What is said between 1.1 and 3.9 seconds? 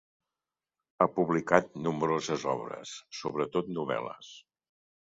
publicat nombroses obres, sobretot